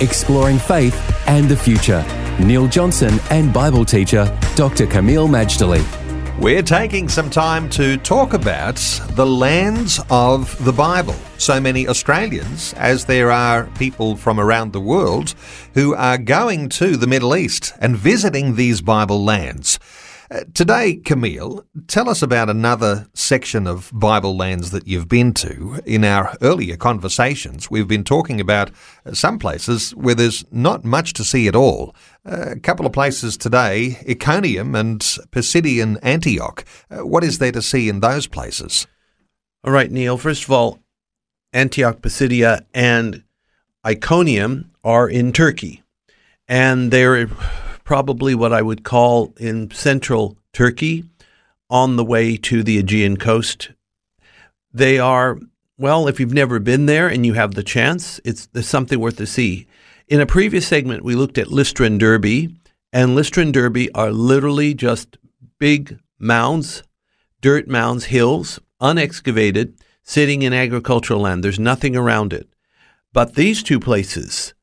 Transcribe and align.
exploring 0.00 0.58
faith 0.58 0.94
and 1.26 1.48
the 1.48 1.56
future. 1.56 2.04
Neil 2.40 2.66
Johnson 2.66 3.18
and 3.30 3.52
Bible 3.52 3.84
teacher 3.84 4.24
Dr. 4.56 4.86
Kameel 4.86 5.28
Majdali. 5.28 5.84
We're 6.40 6.62
taking 6.62 7.06
some 7.06 7.28
time 7.28 7.68
to 7.70 7.98
talk 7.98 8.32
about 8.32 8.76
the 9.10 9.26
lands 9.26 10.00
of 10.08 10.64
the 10.64 10.72
Bible. 10.72 11.14
So 11.36 11.60
many 11.60 11.86
Australians, 11.86 12.72
as 12.78 13.04
there 13.04 13.30
are 13.30 13.66
people 13.78 14.16
from 14.16 14.40
around 14.40 14.72
the 14.72 14.80
world, 14.80 15.34
who 15.74 15.94
are 15.94 16.16
going 16.16 16.70
to 16.70 16.96
the 16.96 17.06
Middle 17.06 17.36
East 17.36 17.74
and 17.78 17.94
visiting 17.94 18.54
these 18.54 18.80
Bible 18.80 19.22
lands. 19.22 19.78
Uh, 20.32 20.44
today, 20.54 20.96
Kameel, 20.96 21.64
tell 21.88 22.08
us 22.08 22.22
about 22.22 22.48
another 22.48 23.08
section 23.14 23.66
of 23.66 23.90
Bible 23.92 24.36
lands 24.36 24.70
that 24.70 24.86
you've 24.86 25.08
been 25.08 25.34
to. 25.34 25.80
In 25.84 26.04
our 26.04 26.36
earlier 26.40 26.76
conversations, 26.76 27.68
we've 27.68 27.88
been 27.88 28.04
talking 28.04 28.40
about 28.40 28.70
uh, 29.04 29.12
some 29.12 29.40
places 29.40 29.90
where 29.96 30.14
there's 30.14 30.44
not 30.52 30.84
much 30.84 31.14
to 31.14 31.24
see 31.24 31.48
at 31.48 31.56
all. 31.56 31.96
Uh, 32.24 32.50
a 32.50 32.60
couple 32.60 32.86
of 32.86 32.92
places 32.92 33.36
today, 33.36 33.98
Iconium 34.08 34.76
and 34.76 35.00
Pisidian 35.00 35.98
Antioch. 36.00 36.64
What 36.90 37.24
is 37.24 37.38
there 37.38 37.50
to 37.50 37.62
see 37.62 37.88
in 37.88 37.98
those 37.98 38.28
places? 38.28 38.86
All 39.64 39.72
right, 39.72 39.90
Neil. 39.90 40.16
First 40.16 40.44
of 40.44 40.52
all, 40.52 40.78
Antioch, 41.52 42.02
Pisidia, 42.02 42.64
and 42.72 43.24
Iconium 43.84 44.70
are 44.84 45.08
in 45.08 45.32
Turkey. 45.32 45.82
And 46.46 46.92
they're 46.92 47.28
probably 47.90 48.36
what 48.36 48.52
I 48.52 48.62
would 48.62 48.84
call 48.84 49.34
in 49.36 49.68
central 49.72 50.38
Turkey 50.52 51.02
on 51.68 51.96
the 51.96 52.04
way 52.04 52.36
to 52.36 52.62
the 52.62 52.78
Aegean 52.78 53.16
coast. 53.16 53.72
They 54.72 55.00
are, 55.00 55.40
well, 55.76 56.06
if 56.06 56.20
you've 56.20 56.32
never 56.32 56.60
been 56.60 56.86
there 56.86 57.08
and 57.08 57.26
you 57.26 57.32
have 57.32 57.54
the 57.54 57.64
chance, 57.64 58.20
it's 58.24 58.46
there's 58.46 58.68
something 58.68 59.00
worth 59.00 59.16
to 59.16 59.26
see. 59.26 59.66
In 60.06 60.20
a 60.20 60.24
previous 60.24 60.68
segment, 60.68 61.02
we 61.02 61.16
looked 61.16 61.36
at 61.36 61.50
Lystra 61.50 61.86
and 61.86 61.98
Derbe, 61.98 62.52
and 62.92 63.16
Lystra 63.16 63.42
and 63.42 63.52
Derbe 63.52 63.88
are 63.92 64.12
literally 64.12 64.72
just 64.72 65.16
big 65.58 65.98
mounds, 66.16 66.84
dirt 67.40 67.66
mounds, 67.66 68.04
hills, 68.04 68.60
unexcavated, 68.80 69.74
sitting 70.04 70.42
in 70.42 70.52
agricultural 70.52 71.22
land. 71.22 71.42
There's 71.42 71.58
nothing 71.58 71.96
around 71.96 72.32
it. 72.32 72.48
But 73.12 73.34
these 73.34 73.64
two 73.64 73.80
places, 73.80 74.54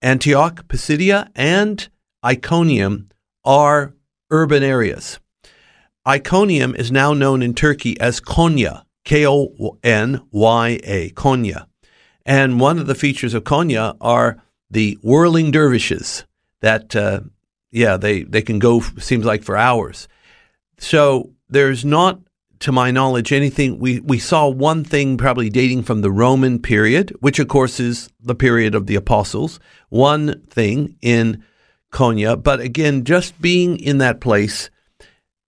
Antioch, 0.00 0.66
Pisidia, 0.68 1.28
and 1.34 1.86
Iconium 2.24 3.08
are 3.44 3.94
urban 4.30 4.62
areas. 4.62 5.18
Iconium 6.06 6.74
is 6.74 6.90
now 6.90 7.12
known 7.12 7.42
in 7.42 7.54
Turkey 7.54 7.98
as 8.00 8.20
Konya, 8.20 8.84
K 9.04 9.26
O 9.26 9.78
N 9.82 10.22
Y 10.30 10.80
A, 10.84 11.10
Konya. 11.10 11.66
And 12.24 12.60
one 12.60 12.78
of 12.78 12.86
the 12.86 12.94
features 12.94 13.34
of 13.34 13.44
Konya 13.44 13.96
are 14.00 14.42
the 14.70 14.98
whirling 15.02 15.50
dervishes 15.50 16.24
that, 16.60 16.94
uh, 16.94 17.20
yeah, 17.70 17.96
they, 17.96 18.22
they 18.22 18.42
can 18.42 18.58
go, 18.58 18.80
seems 18.80 19.24
like, 19.24 19.42
for 19.42 19.56
hours. 19.56 20.08
So 20.78 21.32
there's 21.48 21.84
not, 21.84 22.20
to 22.60 22.72
my 22.72 22.92
knowledge, 22.92 23.32
anything. 23.32 23.80
We, 23.80 23.98
we 24.00 24.20
saw 24.20 24.48
one 24.48 24.84
thing 24.84 25.16
probably 25.16 25.50
dating 25.50 25.82
from 25.82 26.00
the 26.00 26.10
Roman 26.12 26.60
period, 26.60 27.10
which, 27.20 27.40
of 27.40 27.48
course, 27.48 27.80
is 27.80 28.08
the 28.20 28.36
period 28.36 28.76
of 28.76 28.86
the 28.86 28.94
apostles. 28.94 29.58
One 29.88 30.42
thing 30.46 30.96
in 31.02 31.44
Konya. 31.92 32.42
But 32.42 32.60
again, 32.60 33.04
just 33.04 33.40
being 33.40 33.78
in 33.78 33.98
that 33.98 34.20
place, 34.20 34.70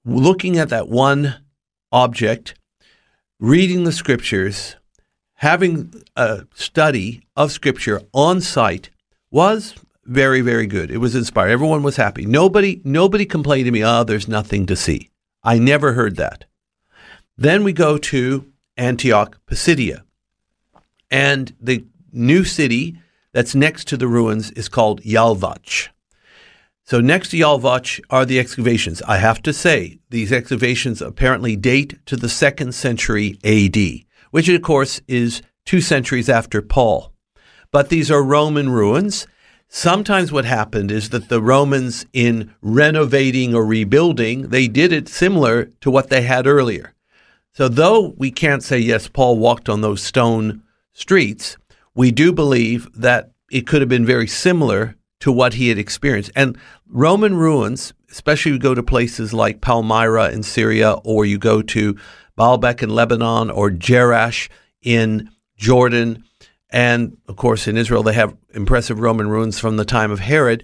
looking 0.05 0.59
at 0.59 0.69
that 0.69 0.89
one 0.89 1.35
object, 1.91 2.55
reading 3.41 3.85
the 3.85 3.93
scriptures, 3.93 4.77
having 5.35 5.93
a 6.17 6.47
study 6.55 7.23
of 7.37 7.51
scripture 7.51 8.03
on 8.13 8.41
site 8.41 8.91
was 9.31 9.75
very, 10.05 10.43
very 10.43 10.67
good. 10.67 10.91
It 10.91 10.99
was 10.99 11.15
inspiring. 11.15 11.53
Everyone 11.53 11.83
was 11.83 11.97
happy. 11.97 12.27
Nobody, 12.27 12.81
nobody 12.85 13.25
complained 13.25 13.67
to 13.67 13.73
me, 13.73 13.85
oh, 13.85 14.05
there's 14.05 14.29
nothing 14.29 14.67
to 14.67 14.77
see. 14.77 15.11
I 15.43 15.59
never 15.59 15.95
heard 15.95 16.17
that. 16.17 16.45
Then 17.37 17.65
we 17.65 17.73
go 17.73 17.99
to 17.99 18.53
Antioch 18.77 19.39
Pisidia. 19.47 20.05
And 21.11 21.55
the 21.61 21.85
new 22.13 22.45
city 22.45 22.99
that's 23.33 23.55
next 23.55 23.89
to 23.89 23.97
the 23.97 24.09
ruins 24.09 24.51
is 24.53 24.69
called 24.69 25.03
Yalvac. 25.03 25.89
So 26.87 27.01
next 27.01 27.31
to 27.31 27.39
Yalvac 27.39 27.99
are 28.11 28.27
the 28.27 28.39
excavations. 28.39 29.01
I 29.09 29.17
have 29.17 29.41
to 29.43 29.55
say, 29.55 30.01
these 30.11 30.31
excavations 30.31 31.01
apparently 31.01 31.57
date 31.57 32.05
to 32.05 32.15
the 32.15 32.29
second 32.29 32.75
century 32.75 33.39
AD, 33.43 34.05
which 34.33 34.51
of 34.51 34.61
course 34.61 35.01
is 35.09 35.41
two 35.65 35.81
centuries 35.81 36.29
after 36.29 36.61
Paul. 36.61 37.11
But 37.71 37.89
these 37.89 38.11
are 38.11 38.23
Roman 38.23 38.69
ruins. 38.69 39.27
Sometimes 39.67 40.31
what 40.31 40.45
happened 40.45 40.91
is 40.91 41.09
that 41.09 41.31
the 41.31 41.41
Romans, 41.41 42.05
in 42.13 42.55
renovating 42.61 43.55
or 43.55 43.65
rebuilding, 43.65 44.49
they 44.49 44.69
did 44.69 44.93
it 44.93 45.09
similar 45.09 45.65
to 45.81 45.91
what 45.91 46.11
they 46.11 46.21
had 46.21 46.47
earlier. 46.47 46.93
So 47.55 47.67
though 47.69 48.15
we 48.19 48.31
can't 48.31 48.63
say, 48.63 48.79
yes, 48.79 49.09
Paul 49.09 49.39
walked 49.39 49.71
on 49.71 49.81
those 49.81 50.03
stone 50.03 50.63
streets, 50.93 51.57
we 51.95 52.11
do 52.11 52.31
believe 52.31 52.89
that 52.95 53.31
it 53.51 53.67
could 53.67 53.81
have 53.81 53.89
been 53.89 54.05
very 54.05 54.27
similar 54.27 54.97
to 55.25 55.33
what 55.33 55.55
he 55.55 55.71
had 55.71 55.79
experienced. 55.79 56.31
And 56.37 56.59
Roman 56.87 57.35
ruins, 57.35 57.95
especially 58.11 58.53
you 58.53 58.59
go 58.59 58.75
to 58.75 58.83
places 58.83 59.33
like 59.33 59.63
Palmyra 59.63 60.31
in 60.31 60.43
Syria, 60.43 60.97
or 61.03 61.25
you 61.25 61.39
go 61.39 61.63
to 61.63 61.97
Baalbek 62.37 62.83
in 62.83 62.91
Lebanon, 62.91 63.49
or 63.49 63.71
Jerash 63.71 64.51
in 64.83 65.31
Jordan, 65.57 66.25
and 66.69 67.17
of 67.27 67.37
course 67.37 67.67
in 67.67 67.79
Israel 67.79 68.03
they 68.03 68.13
have 68.13 68.37
impressive 68.53 69.01
Roman 69.01 69.31
ruins 69.31 69.59
from 69.59 69.79
the 69.79 69.87
time 69.87 70.11
of 70.11 70.21
Herod. 70.21 70.63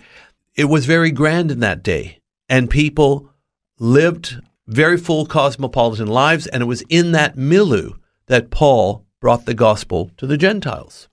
It 0.54 0.66
was 0.66 0.84
very 0.84 1.10
grand 1.10 1.50
in 1.50 1.60
that 1.60 1.82
day, 1.82 2.20
and 2.46 2.68
people 2.68 3.30
lived 3.78 4.42
very 4.66 4.98
full 4.98 5.24
cosmopolitan 5.24 6.08
lives, 6.08 6.46
and 6.46 6.62
it 6.62 6.66
was 6.66 6.82
in 6.90 7.12
that 7.12 7.38
milieu 7.38 7.92
that 8.26 8.50
Paul 8.50 9.06
brought 9.22 9.46
the 9.46 9.54
gospel 9.54 10.10
to 10.18 10.26
the 10.26 10.36
Gentiles. 10.36 11.08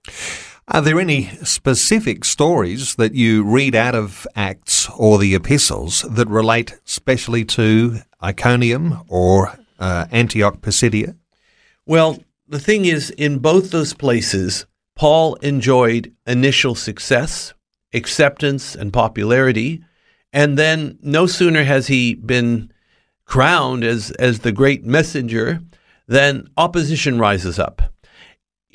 Are 0.69 0.81
there 0.81 0.99
any 0.99 1.29
specific 1.45 2.25
stories 2.25 2.95
that 2.95 3.13
you 3.13 3.41
read 3.45 3.73
out 3.73 3.95
of 3.95 4.27
Acts 4.35 4.89
or 4.97 5.17
the 5.17 5.33
epistles 5.33 6.01
that 6.01 6.27
relate 6.27 6.77
specially 6.83 7.45
to 7.45 7.99
Iconium 8.21 9.01
or 9.07 9.57
uh, 9.79 10.07
Antioch 10.11 10.61
Pisidia? 10.61 11.15
Well, 11.85 12.19
the 12.49 12.59
thing 12.59 12.83
is, 12.83 13.11
in 13.11 13.39
both 13.39 13.71
those 13.71 13.93
places, 13.93 14.65
Paul 14.93 15.35
enjoyed 15.35 16.13
initial 16.25 16.75
success, 16.75 17.53
acceptance, 17.93 18.75
and 18.75 18.91
popularity. 18.91 19.85
And 20.33 20.57
then 20.57 20.99
no 21.01 21.27
sooner 21.27 21.63
has 21.63 21.87
he 21.87 22.13
been 22.13 22.73
crowned 23.23 23.85
as, 23.85 24.11
as 24.11 24.39
the 24.39 24.51
great 24.51 24.83
messenger 24.83 25.61
than 26.07 26.49
opposition 26.57 27.19
rises 27.19 27.57
up 27.57 27.86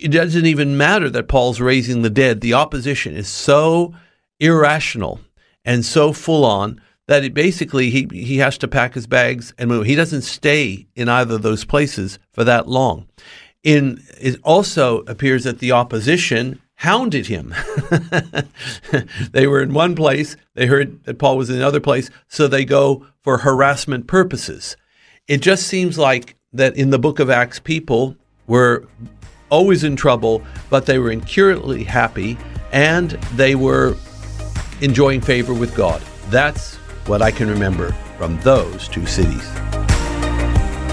it 0.03 0.11
doesn't 0.11 0.47
even 0.47 0.77
matter 0.77 1.09
that 1.11 1.29
Paul's 1.29 1.61
raising 1.61 2.03
the 2.03 2.11
dead. 2.11 2.41
The 2.41 2.55
opposition 2.55 3.17
is 3.17 3.29
so 3.29 3.95
irrational 4.41 5.21
and 5.65 5.85
so 5.85 6.12
full 6.12 6.44
on 6.44 6.81
that 7.06 7.25
it 7.25 7.35
basically 7.35 7.91
he, 7.91 8.09
he 8.12 8.38
has 8.38 8.59
to 8.59 8.69
pack 8.69 8.94
his 8.94 9.06
bags 9.06 9.55
and 9.59 9.69
move. 9.69 9.87
He 9.87 9.94
doesn't 9.94 10.23
stay 10.23 10.87
in 10.94 11.09
either 11.09 11.37
of 11.37 11.43
those 11.43 11.65
places 11.65 12.19
for 12.32 12.44
that 12.44 12.69
long. 12.69 13.06
In 13.62 14.03
it 14.21 14.41
also 14.43 15.00
appears 15.03 15.44
that 15.44 15.61
the 15.61 15.73
opposition 15.73 16.61
hounded 16.76 17.26
him. 17.26 17.55
they 19.31 19.47
were 19.47 19.62
in 19.62 19.73
one 19.73 19.94
place, 19.94 20.37
they 20.55 20.67
heard 20.67 21.05
that 21.05 21.19
Paul 21.19 21.37
was 21.37 21.49
in 21.49 21.56
another 21.56 21.81
place, 21.81 22.11
so 22.26 22.49
they 22.49 22.65
go 22.65 23.06
for 23.23 23.38
harassment 23.38 24.09
purposes. 24.09 24.76
It 25.29 25.43
just 25.43 25.69
seems 25.69 25.97
like 25.97 26.35
that 26.53 26.76
in 26.76 26.91
the 26.91 26.99
book 26.99 27.21
of 27.21 27.31
Acts, 27.31 27.61
people 27.61 28.17
were 28.49 28.88
always 29.52 29.84
in 29.84 29.94
trouble, 29.94 30.43
but 30.70 30.87
they 30.87 30.99
were 30.99 31.12
incurably 31.12 31.84
happy 31.84 32.38
and 32.72 33.10
they 33.37 33.54
were 33.54 33.94
enjoying 34.81 35.20
favor 35.20 35.52
with 35.52 35.76
God. 35.76 36.02
That's 36.31 36.76
what 37.06 37.20
I 37.20 37.31
can 37.31 37.49
remember 37.49 37.93
from 38.16 38.40
those 38.40 38.88
two 38.88 39.04
cities. 39.04 39.46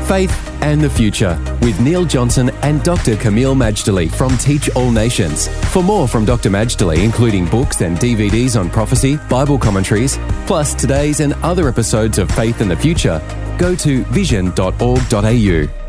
Faith 0.08 0.36
and 0.62 0.82
the 0.82 0.90
Future 0.90 1.40
with 1.62 1.80
Neil 1.80 2.04
Johnson 2.04 2.50
and 2.64 2.84
Dr. 2.84 3.16
Kameel 3.16 3.56
Majdali 3.56 4.12
from 4.12 4.36
Teach 4.38 4.70
All 4.76 4.92
Nations. 4.92 5.48
For 5.72 5.82
more 5.82 6.08
from 6.08 6.26
Dr. 6.26 6.50
Majdali, 6.50 7.04
including 7.04 7.46
books 7.46 7.82
and 7.82 7.98
DVDs 7.98 8.60
on 8.60 8.70
prophecy, 8.70 9.18
Bible 9.30 9.58
commentaries, 9.58 10.18
plus 10.48 10.74
today's 10.74 11.22
and 11.22 11.34
other 11.44 11.70
episodes 11.70 12.18
of 12.18 12.30
Faith 12.32 12.60
and 12.60 12.70
the 12.70 12.76
Future, 12.76 13.22
go 13.58 13.76
to 13.76 14.04
vision.org.au. 14.06 15.89